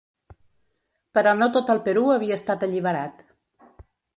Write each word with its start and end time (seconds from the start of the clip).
Però 1.17 1.33
no 1.41 1.49
tot 1.57 1.69
el 1.75 1.83
Perú 1.89 2.07
havia 2.15 2.41
estat 2.41 2.67
alliberat. 2.69 3.23